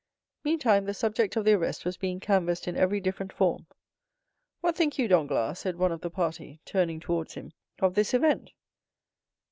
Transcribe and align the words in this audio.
Meantime 0.43 0.85
the 0.85 0.95
subject 0.95 1.35
of 1.35 1.45
the 1.45 1.53
arrest 1.53 1.85
was 1.85 1.95
being 1.95 2.19
canvassed 2.19 2.67
in 2.67 2.75
every 2.75 2.99
different 2.99 3.31
form. 3.31 3.67
"What 4.59 4.75
think 4.75 4.97
you, 4.97 5.07
Danglars," 5.07 5.59
said 5.59 5.75
one 5.77 5.91
of 5.91 6.01
the 6.01 6.09
party, 6.09 6.59
turning 6.65 6.99
towards 6.99 7.35
him, 7.35 7.51
"of 7.77 7.93
this 7.93 8.11
event?" 8.15 8.49